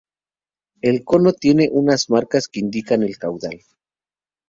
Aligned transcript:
El 0.81 1.03
cono 1.03 1.31
tiene 1.31 1.69
unas 1.71 2.09
marcas 2.09 2.47
que 2.47 2.59
indican 2.59 3.03
el 3.03 3.19
caudal. 3.19 3.61